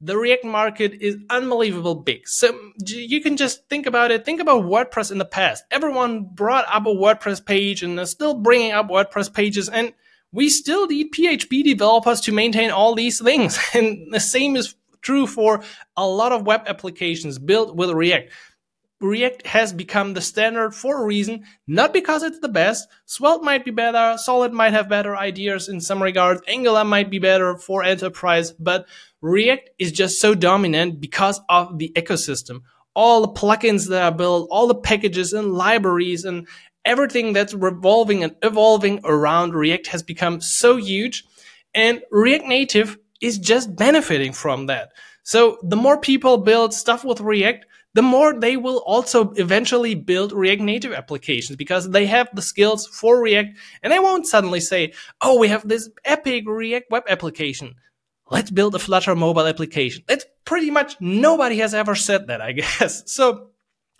The 0.00 0.18
React 0.18 0.44
market 0.44 0.92
is 1.00 1.16
unbelievable 1.30 1.94
big. 1.94 2.28
So 2.28 2.58
you 2.86 3.22
can 3.22 3.36
just 3.38 3.66
think 3.70 3.86
about 3.86 4.10
it. 4.10 4.24
Think 4.24 4.40
about 4.40 4.64
WordPress 4.64 5.10
in 5.10 5.18
the 5.18 5.24
past. 5.24 5.64
Everyone 5.70 6.24
brought 6.24 6.66
up 6.68 6.86
a 6.86 6.90
WordPress 6.90 7.44
page 7.44 7.82
and 7.82 7.96
they're 7.96 8.04
still 8.04 8.34
bringing 8.34 8.72
up 8.72 8.88
WordPress 8.88 9.32
pages. 9.32 9.68
And 9.68 9.94
we 10.30 10.50
still 10.50 10.86
need 10.88 11.12
PHP 11.12 11.64
developers 11.64 12.20
to 12.22 12.32
maintain 12.32 12.70
all 12.70 12.94
these 12.94 13.20
things. 13.20 13.58
And 13.74 14.12
the 14.12 14.20
same 14.20 14.56
is 14.56 14.74
true 15.00 15.26
for 15.26 15.62
a 15.96 16.06
lot 16.06 16.32
of 16.32 16.44
web 16.44 16.62
applications 16.66 17.38
built 17.38 17.74
with 17.74 17.90
React. 17.90 18.30
React 19.04 19.46
has 19.46 19.74
become 19.74 20.14
the 20.14 20.22
standard 20.22 20.74
for 20.74 21.02
a 21.02 21.04
reason, 21.04 21.44
not 21.66 21.92
because 21.92 22.22
it's 22.22 22.38
the 22.38 22.48
best. 22.48 22.88
Svelte 23.04 23.42
might 23.42 23.62
be 23.62 23.70
better, 23.70 24.16
Solid 24.16 24.52
might 24.54 24.72
have 24.72 24.88
better 24.88 25.14
ideas 25.14 25.68
in 25.68 25.82
some 25.82 26.02
regards, 26.02 26.40
Angular 26.48 26.84
might 26.84 27.10
be 27.10 27.18
better 27.18 27.58
for 27.58 27.82
enterprise, 27.82 28.52
but 28.52 28.86
React 29.20 29.68
is 29.78 29.92
just 29.92 30.20
so 30.20 30.34
dominant 30.34 31.02
because 31.02 31.40
of 31.50 31.78
the 31.78 31.92
ecosystem. 31.94 32.62
All 32.94 33.20
the 33.20 33.28
plugins 33.28 33.88
that 33.90 34.02
are 34.02 34.16
built, 34.16 34.48
all 34.50 34.68
the 34.68 34.74
packages 34.74 35.34
and 35.34 35.52
libraries 35.52 36.24
and 36.24 36.48
everything 36.86 37.34
that's 37.34 37.52
revolving 37.52 38.24
and 38.24 38.34
evolving 38.42 39.00
around 39.04 39.54
React 39.54 39.88
has 39.88 40.02
become 40.02 40.40
so 40.40 40.76
huge. 40.76 41.24
And 41.74 42.00
React 42.10 42.46
Native 42.46 42.98
is 43.20 43.38
just 43.38 43.76
benefiting 43.76 44.32
from 44.32 44.66
that. 44.66 44.92
So 45.24 45.58
the 45.62 45.76
more 45.76 45.98
people 45.98 46.38
build 46.38 46.72
stuff 46.72 47.04
with 47.04 47.20
React, 47.20 47.66
the 47.94 48.02
more 48.02 48.38
they 48.38 48.56
will 48.56 48.78
also 48.78 49.30
eventually 49.32 49.94
build 49.94 50.32
React 50.32 50.62
Native 50.62 50.92
applications 50.92 51.56
because 51.56 51.88
they 51.90 52.06
have 52.06 52.28
the 52.34 52.42
skills 52.42 52.86
for 52.88 53.20
React 53.20 53.56
and 53.82 53.92
they 53.92 54.00
won't 54.00 54.26
suddenly 54.26 54.60
say, 54.60 54.92
oh, 55.20 55.38
we 55.38 55.48
have 55.48 55.66
this 55.66 55.88
epic 56.04 56.44
React 56.46 56.90
web 56.90 57.04
application. 57.08 57.76
Let's 58.30 58.50
build 58.50 58.74
a 58.74 58.78
Flutter 58.78 59.14
mobile 59.14 59.46
application. 59.46 60.02
That's 60.08 60.26
pretty 60.44 60.70
much 60.70 60.96
nobody 61.00 61.58
has 61.58 61.72
ever 61.72 61.94
said 61.94 62.26
that, 62.26 62.40
I 62.40 62.52
guess. 62.52 63.04
So 63.06 63.50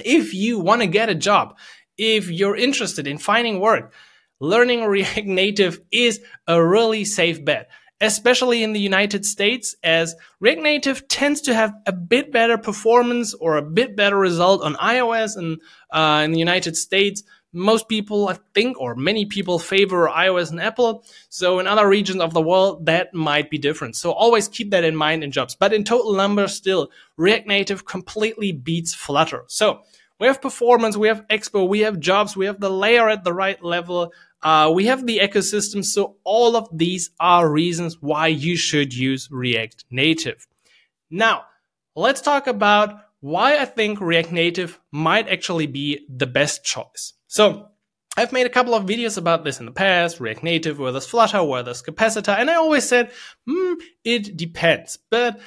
if 0.04 0.34
you 0.34 0.58
want 0.58 0.82
to 0.82 0.88
get 0.88 1.08
a 1.08 1.14
job, 1.14 1.56
if 1.96 2.28
you're 2.30 2.56
interested 2.56 3.06
in 3.06 3.18
finding 3.18 3.60
work, 3.60 3.92
learning 4.40 4.84
React 4.86 5.26
Native 5.26 5.80
is 5.92 6.20
a 6.48 6.62
really 6.62 7.04
safe 7.04 7.44
bet 7.44 7.70
especially 8.04 8.62
in 8.62 8.73
the 8.73 8.80
United 8.80 9.25
States, 9.25 9.75
as 9.82 10.14
React 10.40 10.62
Native 10.62 11.08
tends 11.08 11.40
to 11.42 11.54
have 11.54 11.73
a 11.87 11.92
bit 11.92 12.32
better 12.32 12.58
performance 12.58 13.34
or 13.34 13.56
a 13.56 13.62
bit 13.62 13.96
better 13.96 14.16
result 14.16 14.62
on 14.62 14.75
iOS 14.75 15.37
and 15.37 15.61
uh, 15.90 16.23
in 16.25 16.32
the 16.32 16.38
United 16.38 16.76
States. 16.76 17.23
Most 17.52 17.88
people, 17.88 18.28
I 18.28 18.38
think, 18.52 18.80
or 18.80 18.96
many 18.96 19.26
people 19.26 19.61
favor 19.61 20.08
iOS 20.08 20.50
and 20.50 20.61
Apple. 20.61 21.04
So 21.28 21.61
in 21.61 21.68
other 21.68 21.88
regions 21.88 22.20
of 22.20 22.34
the 22.34 22.42
world, 22.42 22.87
that 22.87 23.14
might 23.14 23.49
be 23.49 23.58
different. 23.58 23.94
So 23.94 24.11
always 24.11 24.49
keep 24.49 24.70
that 24.70 24.84
in 24.84 24.96
mind 24.96 25.23
in 25.23 25.30
jobs. 25.30 25.54
But 25.54 25.73
in 25.73 25.84
total 25.84 26.14
numbers, 26.14 26.52
still, 26.54 26.90
React 27.16 27.46
Native 27.46 27.84
completely 27.84 28.50
beats 28.50 28.92
Flutter. 28.92 29.44
So 29.46 29.82
we 30.25 30.28
have 30.28 30.40
performance, 30.40 30.97
we 30.97 31.09
have 31.09 31.28
Expo, 31.28 31.69
we 31.69 31.81
have 31.81 32.00
jobs, 32.00 32.35
we 32.35 32.47
have 32.47 32.59
the 32.59 32.71
layer 32.71 33.11
at 33.11 33.25
the 33.25 33.33
right 33.35 33.62
level. 33.62 34.11
Uh, 34.43 34.73
we 34.75 34.87
have 34.87 35.04
the 35.04 35.19
ecosystem. 35.19 35.85
So 35.85 36.16
all 36.25 36.57
of 36.57 36.66
these 36.73 37.11
are 37.21 37.47
reasons 37.47 38.00
why 38.00 38.28
you 38.28 38.57
should 38.57 38.95
use 38.95 39.28
React 39.31 39.85
Native. 39.90 40.47
Now, 41.11 41.45
let's 41.95 42.23
talk 42.23 42.47
about 42.47 43.02
why 43.21 43.59
I 43.59 43.66
think 43.66 44.00
React 44.00 44.33
Native 44.33 44.81
might 44.90 45.28
actually 45.28 45.66
be 45.66 46.07
the 46.09 46.26
best 46.26 46.64
choice. 46.64 47.12
So 47.26 47.69
I've 48.16 48.33
made 48.33 48.47
a 48.47 48.50
couple 48.50 48.73
of 48.73 48.87
videos 48.87 49.19
about 49.19 49.45
this 49.45 49.61
in 49.61 49.66
the 49.66 49.73
past, 49.73 50.21
React 50.21 50.43
Native 50.43 50.78
versus 50.78 51.07
Flutter 51.07 51.45
versus 51.45 51.83
Capacitor, 51.83 52.35
and 52.35 52.50
I 52.50 52.54
always 52.54 52.88
said, 52.88 53.11
hmm, 53.47 53.75
it 54.04 54.38
depends. 54.38 54.99
But 55.11 55.38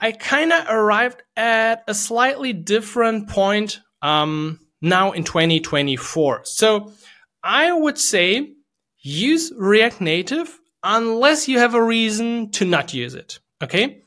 I 0.00 0.10
kind 0.10 0.52
of 0.52 0.64
arrived 0.68 1.22
at 1.36 1.84
a 1.86 1.94
slightly 1.94 2.52
different 2.52 3.28
point 3.28 3.78
um, 4.02 4.60
now 4.80 5.12
in 5.12 5.24
2024. 5.24 6.42
So 6.44 6.92
I 7.42 7.72
would 7.72 7.98
say 7.98 8.52
use 9.00 9.52
React 9.56 10.00
Native 10.00 10.58
unless 10.82 11.48
you 11.48 11.58
have 11.58 11.74
a 11.74 11.82
reason 11.82 12.50
to 12.52 12.64
not 12.64 12.94
use 12.94 13.14
it. 13.14 13.38
Okay. 13.62 14.02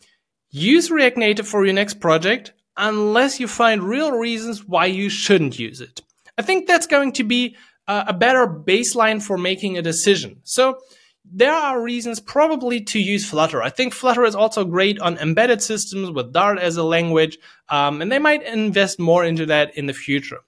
Use 0.50 0.92
React 0.92 1.18
Native 1.18 1.48
for 1.48 1.66
your 1.66 1.74
next 1.74 2.00
project 2.00 2.54
unless 2.78 3.40
you 3.40 3.48
find 3.48 3.84
real 3.84 4.12
reasons 4.12 4.68
why 4.68 4.86
you 4.86 5.10
shouldn't 5.10 5.60
use 5.60 5.82
it. 5.82 6.02
I 6.38 6.42
think 6.42 6.68
that's 6.68 6.88
going 6.88 7.14
to 7.14 7.24
be 7.24 7.56
a 7.88 8.14
better 8.14 8.48
baseline 8.48 9.22
for 9.22 9.38
making 9.38 9.78
a 9.78 9.82
decision. 9.82 10.40
So 10.44 10.80
there 11.26 11.54
are 11.54 11.82
reasons 11.82 12.20
probably 12.20 12.82
to 12.82 13.00
use 13.00 13.30
Flutter. 13.30 13.62
I 13.62 13.70
think 13.70 13.94
Flutter 13.94 14.26
is 14.26 14.36
also 14.36 14.66
great 14.66 15.00
on 15.00 15.18
embedded 15.18 15.62
systems 15.62 16.12
with 16.12 16.34
Dart 16.34 16.60
as 16.60 16.78
a 16.78 16.84
language, 16.84 17.38
um, 17.70 18.02
and 18.02 18.12
they 18.12 18.20
might 18.20 18.44
invest 18.44 19.00
more 19.00 19.24
into 19.24 19.46
that 19.48 19.78
in 19.78 19.86
the 19.86 19.94
future. 19.94 20.40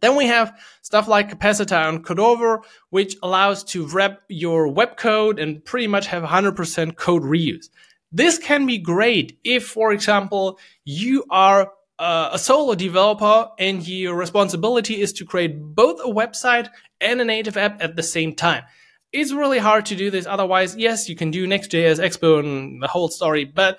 Then 0.00 0.16
we 0.16 0.26
have 0.26 0.58
stuff 0.82 1.06
like 1.08 1.30
Capacitor 1.30 1.88
and 1.88 2.04
Cordova, 2.04 2.58
which 2.90 3.16
allows 3.22 3.62
to 3.64 3.86
wrap 3.86 4.22
your 4.28 4.68
web 4.68 4.96
code 4.96 5.38
and 5.38 5.64
pretty 5.64 5.86
much 5.86 6.08
have 6.08 6.24
100% 6.24 6.96
code 6.96 7.22
reuse. 7.22 7.66
This 8.10 8.36
can 8.36 8.66
be 8.66 8.78
great 8.78 9.38
if, 9.44 9.66
for 9.66 9.92
example, 9.92 10.58
you 10.84 11.24
are 11.30 11.72
uh, 11.98 12.30
a 12.32 12.38
solo 12.38 12.74
developer 12.74 13.48
and 13.58 13.86
your 13.86 14.16
responsibility 14.16 15.00
is 15.00 15.12
to 15.14 15.24
create 15.24 15.56
both 15.58 16.00
a 16.00 16.12
website 16.12 16.68
and 17.00 17.20
a 17.20 17.24
native 17.24 17.56
app 17.56 17.82
at 17.82 17.94
the 17.94 18.02
same 18.02 18.34
time. 18.34 18.64
It's 19.12 19.32
really 19.32 19.58
hard 19.58 19.86
to 19.86 19.96
do 19.96 20.10
this. 20.10 20.26
Otherwise, 20.26 20.76
yes, 20.76 21.08
you 21.08 21.16
can 21.16 21.30
do 21.30 21.46
Next.js, 21.46 21.98
Expo, 21.98 22.40
and 22.40 22.82
the 22.82 22.88
whole 22.88 23.08
story, 23.08 23.44
but 23.44 23.78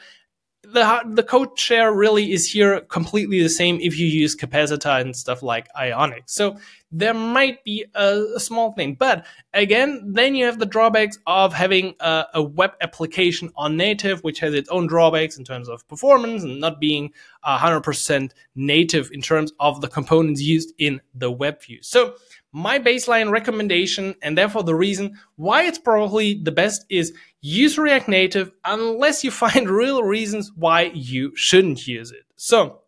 the 0.64 1.02
the 1.06 1.24
code 1.24 1.60
share 1.60 1.94
really 1.94 2.32
is 2.32 2.50
here 2.52 2.80
completely 2.82 3.42
the 3.44 3.50
same 3.50 3.80
if 3.82 4.00
you 4.00 4.08
use 4.08 4.36
capacitor 4.36 5.02
and 5.02 5.16
stuff 5.16 5.44
like 5.44 5.68
Ionic. 5.76 6.24
So 6.28 6.58
there 6.90 7.14
might 7.14 7.64
be 7.66 7.86
a, 7.96 8.24
a 8.36 8.40
small 8.40 8.72
thing, 8.72 8.96
but 8.96 9.26
again, 9.54 10.14
then 10.14 10.36
you 10.36 10.46
have 10.46 10.60
the 10.60 10.66
drawbacks 10.66 11.20
of 11.28 11.54
having 11.54 11.96
a, 12.00 12.26
a, 12.36 12.44
web 12.44 12.72
application 12.82 13.52
on 13.56 13.76
native, 13.76 14.24
which 14.24 14.40
has 14.40 14.54
its 14.54 14.70
own 14.70 14.88
drawbacks 14.88 15.38
in 15.38 15.44
terms 15.44 15.68
of 15.68 15.86
performance 15.88 16.44
and 16.44 16.60
not 16.62 16.80
being 16.80 17.12
100% 17.46 18.32
native 18.56 19.10
in 19.12 19.22
terms 19.22 19.52
of 19.60 19.82
the 19.82 19.88
components 19.88 20.42
used 20.42 20.74
in 20.78 21.02
the 21.14 21.32
web 21.32 21.62
view. 21.62 21.80
So 21.82 22.14
my 22.54 22.80
baseline 22.80 23.32
recommendation 23.32 24.16
and 24.22 24.38
therefore 24.38 24.64
the 24.64 24.76
reason 24.76 25.20
why 25.36 25.64
it's 25.64 25.80
probably 25.80 26.36
the 26.36 26.52
best 26.52 26.86
is 26.88 27.14
use 27.42 27.78
React 27.78 28.08
Native 28.08 28.52
unless 28.64 29.24
you 29.24 29.32
find 29.44 29.70
real 29.70 30.04
reasons 30.04 30.52
why 30.56 30.92
you 30.94 31.36
shouldn't 31.36 31.86
use 31.88 32.12
it. 32.12 32.24
So, 32.36 32.80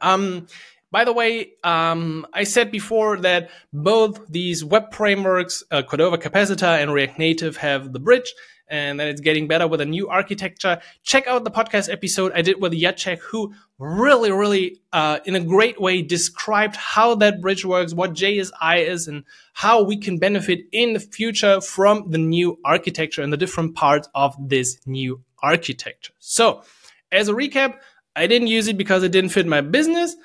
um, 0.00 0.46
by 0.92 1.04
the 1.04 1.12
way, 1.12 1.52
um, 1.62 2.26
I 2.32 2.44
said 2.44 2.70
before 2.72 3.18
that 3.18 3.50
both 3.72 4.26
these 4.28 4.64
web 4.64 4.92
frameworks, 4.92 5.62
uh, 5.70 5.82
Cordova 5.82 6.18
Capacitor 6.18 6.80
and 6.80 6.92
React 6.92 7.18
Native, 7.18 7.56
have 7.58 7.92
the 7.92 8.00
bridge 8.00 8.32
and 8.70 8.98
then 8.98 9.08
it's 9.08 9.20
getting 9.20 9.48
better 9.48 9.66
with 9.66 9.80
a 9.80 9.84
new 9.84 10.08
architecture. 10.08 10.80
Check 11.02 11.26
out 11.26 11.44
the 11.44 11.50
podcast 11.50 11.92
episode 11.92 12.32
I 12.34 12.42
did 12.42 12.60
with 12.60 12.72
Jacek, 12.72 13.18
who 13.18 13.52
really, 13.78 14.30
really, 14.30 14.80
uh, 14.92 15.18
in 15.24 15.34
a 15.34 15.40
great 15.40 15.80
way 15.80 16.02
described 16.02 16.76
how 16.76 17.16
that 17.16 17.40
bridge 17.40 17.64
works, 17.64 17.92
what 17.92 18.14
JSI 18.14 18.86
is, 18.86 19.08
and 19.08 19.24
how 19.52 19.82
we 19.82 19.96
can 19.96 20.18
benefit 20.18 20.60
in 20.72 20.92
the 20.92 21.00
future 21.00 21.60
from 21.60 22.10
the 22.10 22.18
new 22.18 22.58
architecture 22.64 23.22
and 23.22 23.32
the 23.32 23.36
different 23.36 23.74
parts 23.74 24.08
of 24.14 24.36
this 24.38 24.78
new 24.86 25.22
architecture. 25.42 26.12
So, 26.18 26.62
as 27.10 27.28
a 27.28 27.32
recap, 27.34 27.78
I 28.14 28.26
didn't 28.26 28.48
use 28.48 28.68
it 28.68 28.78
because 28.78 29.02
it 29.02 29.12
didn't 29.12 29.30
fit 29.30 29.46
my 29.46 29.60
business. 29.60 30.16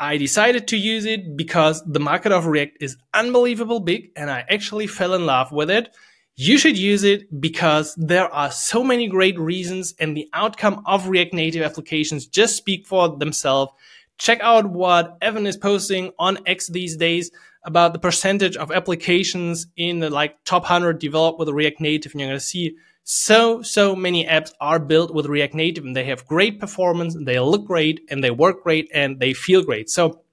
I 0.00 0.16
decided 0.16 0.68
to 0.68 0.76
use 0.76 1.04
it 1.04 1.36
because 1.36 1.82
the 1.84 2.00
market 2.00 2.32
of 2.32 2.46
React 2.46 2.78
is 2.80 2.96
unbelievable 3.14 3.80
big 3.80 4.10
and 4.16 4.30
I 4.30 4.44
actually 4.50 4.86
fell 4.86 5.14
in 5.14 5.24
love 5.24 5.52
with 5.52 5.70
it. 5.70 5.94
You 6.36 6.58
should 6.58 6.76
use 6.76 7.04
it 7.04 7.40
because 7.40 7.94
there 7.94 8.32
are 8.34 8.50
so 8.50 8.82
many 8.82 9.06
great 9.06 9.38
reasons 9.38 9.94
and 10.00 10.16
the 10.16 10.28
outcome 10.32 10.82
of 10.84 11.06
React 11.06 11.32
Native 11.34 11.62
applications 11.62 12.26
just 12.26 12.56
speak 12.56 12.88
for 12.88 13.16
themselves. 13.16 13.72
Check 14.18 14.40
out 14.40 14.68
what 14.68 15.16
Evan 15.22 15.46
is 15.46 15.56
posting 15.56 16.10
on 16.18 16.38
X 16.44 16.66
these 16.66 16.96
days 16.96 17.30
about 17.64 17.92
the 17.92 18.00
percentage 18.00 18.56
of 18.56 18.72
applications 18.72 19.68
in 19.76 20.00
the 20.00 20.10
like 20.10 20.42
top 20.44 20.62
100 20.62 20.98
developed 20.98 21.38
with 21.38 21.48
React 21.48 21.80
Native 21.80 22.12
and 22.12 22.20
you're 22.20 22.30
going 22.30 22.38
to 22.38 22.44
see 22.44 22.76
so, 23.04 23.62
so 23.62 23.94
many 23.94 24.24
apps 24.26 24.52
are 24.60 24.80
built 24.80 25.14
with 25.14 25.26
React 25.26 25.54
Native 25.54 25.84
and 25.84 25.94
they 25.94 26.04
have 26.04 26.26
great 26.26 26.58
performance 26.58 27.14
and 27.14 27.28
they 27.28 27.38
look 27.38 27.64
great 27.64 28.00
and 28.08 28.24
they 28.24 28.32
work 28.32 28.64
great 28.64 28.90
and 28.92 29.20
they 29.20 29.34
feel 29.34 29.62
great. 29.62 29.88
So 29.88 30.24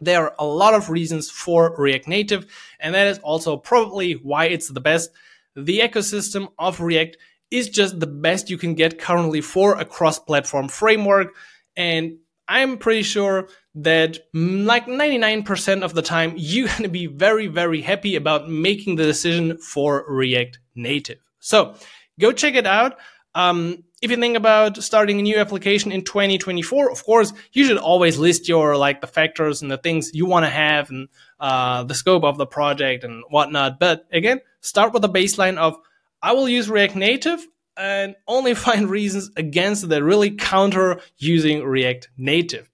there 0.00 0.22
are 0.22 0.34
a 0.38 0.46
lot 0.46 0.74
of 0.74 0.88
reasons 0.88 1.30
for 1.30 1.74
React 1.76 2.08
Native. 2.08 2.46
And 2.78 2.94
that 2.94 3.08
is 3.08 3.18
also 3.18 3.56
probably 3.56 4.14
why 4.14 4.46
it's 4.46 4.68
the 4.68 4.80
best. 4.80 5.10
The 5.56 5.80
ecosystem 5.80 6.48
of 6.58 6.80
React 6.80 7.16
is 7.50 7.68
just 7.68 7.98
the 7.98 8.06
best 8.06 8.50
you 8.50 8.58
can 8.58 8.74
get 8.74 8.98
currently 8.98 9.40
for 9.40 9.78
a 9.78 9.84
cross 9.84 10.18
platform 10.18 10.68
framework. 10.68 11.34
And 11.76 12.18
I'm 12.46 12.78
pretty 12.78 13.02
sure 13.02 13.48
that 13.76 14.18
like 14.34 14.86
99% 14.86 15.82
of 15.82 15.94
the 15.94 16.02
time, 16.02 16.34
you're 16.36 16.68
going 16.68 16.82
to 16.82 16.88
be 16.88 17.06
very, 17.06 17.46
very 17.46 17.80
happy 17.80 18.16
about 18.16 18.48
making 18.48 18.96
the 18.96 19.04
decision 19.04 19.58
for 19.58 20.04
React 20.08 20.58
Native. 20.74 21.18
So 21.40 21.74
go 22.18 22.32
check 22.32 22.54
it 22.54 22.66
out. 22.66 22.98
Um, 23.34 23.84
if 24.02 24.10
you 24.10 24.16
think 24.16 24.36
about 24.36 24.82
starting 24.82 25.18
a 25.18 25.22
new 25.22 25.36
application 25.36 25.92
in 25.92 26.02
2024, 26.02 26.90
of 26.90 27.04
course, 27.04 27.32
you 27.52 27.64
should 27.66 27.76
always 27.76 28.18
list 28.18 28.48
your 28.48 28.76
like 28.76 29.00
the 29.00 29.06
factors 29.06 29.62
and 29.62 29.70
the 29.70 29.76
things 29.76 30.10
you 30.14 30.26
want 30.26 30.46
to 30.46 30.50
have 30.50 30.90
and 30.90 31.08
uh, 31.38 31.84
the 31.84 31.94
scope 31.94 32.24
of 32.24 32.38
the 32.38 32.46
project 32.46 33.04
and 33.04 33.22
whatnot. 33.28 33.78
But 33.78 34.06
again, 34.10 34.40
start 34.60 34.92
with 34.92 35.04
a 35.04 35.08
baseline 35.08 35.58
of 35.58 35.76
I 36.22 36.32
will 36.32 36.48
use 36.48 36.68
React 36.68 36.96
Native 36.96 37.46
and 37.76 38.14
only 38.26 38.54
find 38.66 38.90
reasons 38.90 39.30
against 39.36 39.88
that 39.88 40.02
really 40.02 40.32
counter 40.32 41.00
using 41.18 41.64
React 41.64 42.08
Native. 42.16 42.70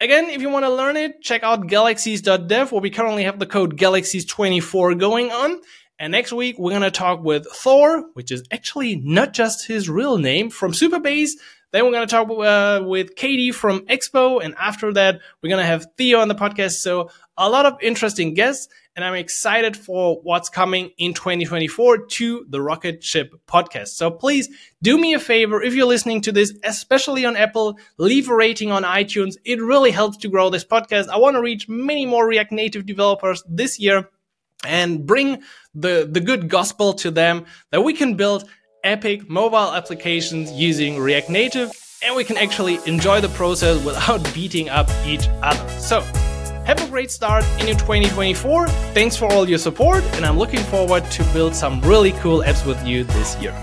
Again, 0.00 0.28
if 0.28 0.40
you 0.42 0.50
want 0.50 0.64
to 0.64 0.74
learn 0.74 0.96
it, 0.96 1.22
check 1.22 1.42
out 1.42 1.66
galaxies.dev 1.66 2.72
where 2.72 2.80
we 2.80 2.90
currently 2.90 3.24
have 3.24 3.38
the 3.38 3.46
code 3.46 3.78
galaxies24 3.78 4.98
going 4.98 5.30
on. 5.30 5.60
And 5.98 6.10
next 6.10 6.32
week, 6.32 6.58
we're 6.58 6.72
going 6.72 6.82
to 6.82 6.90
talk 6.90 7.22
with 7.22 7.46
Thor, 7.46 8.04
which 8.14 8.32
is 8.32 8.42
actually 8.50 8.96
not 8.96 9.32
just 9.32 9.66
his 9.66 9.88
real 9.88 10.18
name, 10.18 10.50
from 10.50 10.72
Supabase. 10.72 11.30
Then 11.70 11.84
we're 11.84 11.92
going 11.92 12.06
to 12.06 12.12
talk 12.12 12.28
uh, 12.30 12.84
with 12.84 13.14
Katie 13.14 13.52
from 13.52 13.86
Expo. 13.86 14.44
And 14.44 14.54
after 14.56 14.92
that, 14.94 15.20
we're 15.40 15.48
going 15.48 15.62
to 15.62 15.66
have 15.66 15.86
Theo 15.96 16.20
on 16.20 16.28
the 16.28 16.34
podcast. 16.34 16.74
So 16.80 17.10
a 17.36 17.48
lot 17.48 17.64
of 17.64 17.78
interesting 17.80 18.34
guests. 18.34 18.68
And 18.96 19.04
I'm 19.04 19.14
excited 19.14 19.76
for 19.76 20.20
what's 20.22 20.48
coming 20.48 20.90
in 20.98 21.14
2024 21.14 22.06
to 22.06 22.46
the 22.48 22.60
Rocket 22.60 23.02
Ship 23.02 23.34
podcast. 23.48 23.88
So 23.88 24.10
please 24.10 24.48
do 24.82 24.96
me 24.96 25.14
a 25.14 25.18
favor. 25.18 25.60
If 25.60 25.74
you're 25.74 25.86
listening 25.86 26.20
to 26.22 26.32
this, 26.32 26.56
especially 26.62 27.24
on 27.24 27.36
Apple, 27.36 27.76
leave 27.98 28.28
a 28.28 28.34
rating 28.34 28.70
on 28.70 28.84
iTunes. 28.84 29.34
It 29.44 29.60
really 29.60 29.90
helps 29.90 30.18
to 30.18 30.28
grow 30.28 30.48
this 30.48 30.64
podcast. 30.64 31.08
I 31.08 31.16
want 31.16 31.34
to 31.34 31.42
reach 31.42 31.68
many 31.68 32.06
more 32.06 32.24
React 32.24 32.52
Native 32.52 32.86
developers 32.86 33.42
this 33.48 33.80
year 33.80 34.08
and 34.64 35.04
bring 35.04 35.42
the, 35.74 36.08
the 36.10 36.20
good 36.20 36.48
gospel 36.48 36.92
to 36.94 37.10
them 37.10 37.46
that 37.72 37.82
we 37.82 37.94
can 37.94 38.14
build 38.14 38.48
epic 38.84 39.28
mobile 39.28 39.72
applications 39.74 40.52
using 40.52 41.00
React 41.00 41.30
Native 41.30 41.72
and 42.04 42.14
we 42.14 42.22
can 42.22 42.36
actually 42.36 42.78
enjoy 42.86 43.20
the 43.20 43.30
process 43.30 43.82
without 43.84 44.22
beating 44.34 44.68
up 44.68 44.88
each 45.04 45.26
other. 45.42 45.80
So, 45.80 46.04
have 46.64 46.82
a 46.82 46.88
great 46.88 47.10
start 47.10 47.44
in 47.60 47.66
your 47.66 47.76
2024. 47.76 48.68
Thanks 48.94 49.16
for 49.16 49.30
all 49.32 49.48
your 49.48 49.58
support, 49.58 50.02
and 50.14 50.24
I'm 50.24 50.38
looking 50.38 50.60
forward 50.60 51.04
to 51.12 51.24
build 51.32 51.54
some 51.54 51.80
really 51.82 52.12
cool 52.12 52.42
apps 52.42 52.66
with 52.66 52.84
you 52.86 53.04
this 53.04 53.36
year. 53.36 53.54